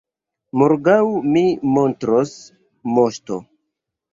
Morgaŭ 0.61 0.95
mi 1.35 1.43
montros, 1.75 2.35
moŝto! 2.97 3.43